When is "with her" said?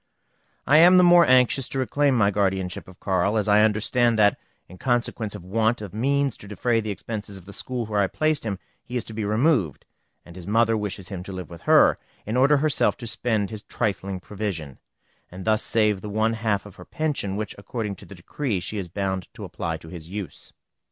11.51-11.99